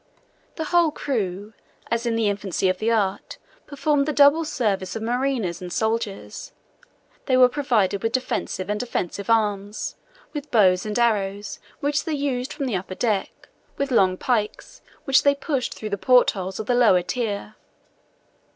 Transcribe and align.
The 0.55 0.63
whole 0.63 0.89
crew, 0.89 1.53
as 1.91 2.07
in 2.07 2.15
the 2.15 2.27
infancy 2.27 2.67
of 2.69 2.79
the 2.79 2.89
art, 2.89 3.37
performed 3.67 4.07
the 4.07 4.11
double 4.11 4.43
service 4.43 4.95
of 4.95 5.03
mariners 5.03 5.61
and 5.61 5.71
soldiers; 5.71 6.53
they 7.27 7.37
were 7.37 7.47
provided 7.47 8.01
with 8.01 8.11
defensive 8.13 8.67
and 8.67 8.81
offensive 8.81 9.29
arms, 9.29 9.97
with 10.33 10.49
bows 10.49 10.87
and 10.87 10.97
arrows, 10.97 11.59
which 11.81 12.05
they 12.05 12.13
used 12.13 12.51
from 12.51 12.65
the 12.65 12.75
upper 12.75 12.95
deck, 12.95 13.49
with 13.77 13.91
long 13.91 14.17
pikes, 14.17 14.81
which 15.05 15.21
they 15.21 15.35
pushed 15.35 15.75
through 15.75 15.91
the 15.91 15.99
portholes 15.99 16.59
of 16.59 16.65
the 16.65 16.73
lower 16.73 17.03
tier. 17.03 17.53